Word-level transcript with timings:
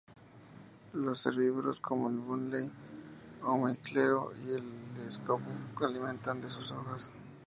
Los 0.93 1.27
herbívoros, 1.27 1.79
como 1.79 2.09
el 2.09 2.15
buey 2.17 2.71
almizclero 3.43 4.33
y 4.35 4.49
el 4.55 4.63
caribú 5.27 5.77
se 5.77 5.85
alimentan 5.85 6.41
de 6.41 6.49
sus 6.49 6.71
hojas. 6.71 7.11